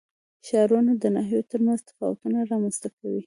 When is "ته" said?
2.83-2.89